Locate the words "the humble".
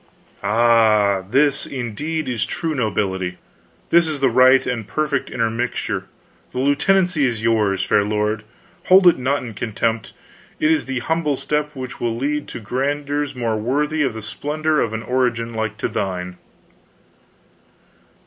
10.85-11.35